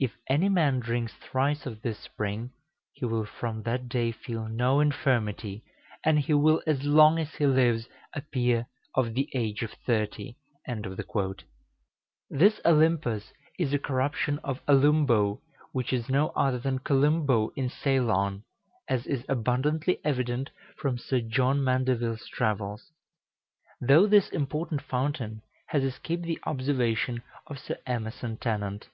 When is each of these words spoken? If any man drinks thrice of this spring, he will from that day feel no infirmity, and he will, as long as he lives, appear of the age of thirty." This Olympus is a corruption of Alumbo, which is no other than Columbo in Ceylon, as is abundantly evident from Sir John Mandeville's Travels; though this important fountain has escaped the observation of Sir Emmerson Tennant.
If 0.00 0.12
any 0.28 0.48
man 0.48 0.78
drinks 0.78 1.12
thrice 1.14 1.66
of 1.66 1.82
this 1.82 1.98
spring, 1.98 2.52
he 2.92 3.04
will 3.04 3.24
from 3.24 3.64
that 3.64 3.88
day 3.88 4.12
feel 4.12 4.46
no 4.46 4.78
infirmity, 4.78 5.64
and 6.04 6.20
he 6.20 6.34
will, 6.34 6.62
as 6.68 6.84
long 6.84 7.18
as 7.18 7.34
he 7.34 7.46
lives, 7.46 7.88
appear 8.14 8.68
of 8.94 9.14
the 9.14 9.28
age 9.34 9.62
of 9.64 9.72
thirty." 9.72 10.36
This 12.30 12.60
Olympus 12.64 13.32
is 13.58 13.72
a 13.74 13.78
corruption 13.80 14.38
of 14.44 14.62
Alumbo, 14.68 15.42
which 15.72 15.92
is 15.92 16.08
no 16.08 16.28
other 16.36 16.60
than 16.60 16.78
Columbo 16.78 17.48
in 17.56 17.68
Ceylon, 17.68 18.44
as 18.88 19.04
is 19.04 19.24
abundantly 19.28 19.98
evident 20.04 20.50
from 20.76 20.96
Sir 20.96 21.18
John 21.20 21.64
Mandeville's 21.64 22.28
Travels; 22.28 22.92
though 23.80 24.06
this 24.06 24.28
important 24.28 24.80
fountain 24.80 25.42
has 25.70 25.82
escaped 25.82 26.22
the 26.22 26.38
observation 26.44 27.20
of 27.48 27.58
Sir 27.58 27.78
Emmerson 27.84 28.36
Tennant. 28.36 28.90